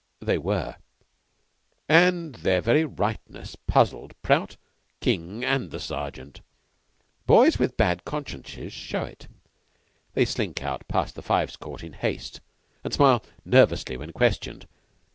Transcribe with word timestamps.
They 0.19 0.39
were, 0.39 0.77
and 1.87 2.33
their 2.33 2.59
very 2.59 2.85
rightness 2.85 3.55
puzzled 3.55 4.19
Prout, 4.23 4.57
King, 4.99 5.45
and 5.45 5.69
the 5.69 5.79
Sergeant. 5.79 6.41
Boys 7.27 7.59
with 7.59 7.77
bad 7.77 8.03
consciences 8.03 8.73
show 8.73 9.03
it. 9.03 9.27
They 10.15 10.25
slink 10.25 10.63
out 10.63 10.87
past 10.87 11.13
the 11.13 11.21
Fives 11.21 11.55
Court 11.55 11.83
in 11.83 11.93
haste, 11.93 12.41
and 12.83 12.91
smile 12.91 13.23
nervously 13.45 13.95
when 13.95 14.11
questioned. 14.11 14.65